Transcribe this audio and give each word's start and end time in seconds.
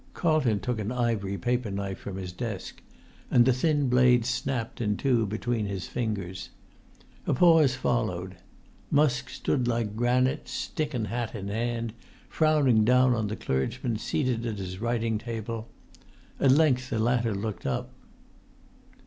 Carlton 0.15 0.59
took 0.59 0.79
an 0.79 0.91
ivory 0.91 1.37
paper 1.37 1.69
knife 1.69 1.99
from 1.99 2.17
his 2.17 2.31
desk, 2.31 2.81
and 3.29 3.45
the 3.45 3.53
thin 3.53 3.87
blade 3.87 4.25
snapped 4.25 4.81
in 4.81 4.97
two 4.97 5.27
between 5.27 5.67
his 5.67 5.85
fingers. 5.85 6.49
A 7.27 7.35
pause 7.35 7.75
followed. 7.75 8.37
Musk 8.89 9.29
stood 9.29 9.67
like 9.67 9.95
granite, 9.95 10.47
stick 10.49 10.95
and 10.95 11.05
hat 11.05 11.35
in 11.35 11.49
hand, 11.49 11.93
frowning 12.29 12.83
down 12.83 13.13
on 13.13 13.27
the 13.27 13.35
clergyman 13.35 13.99
seated 13.99 14.43
at 14.43 14.57
his 14.57 14.81
writing 14.81 15.19
table. 15.19 15.69
At 16.39 16.49
length 16.53 16.89
the 16.89 16.97
latter 16.97 17.35
looked 17.35 17.67
up. 17.67 17.91